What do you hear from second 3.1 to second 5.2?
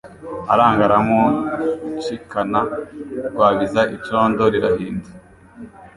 Rwabiza icondo rirahinda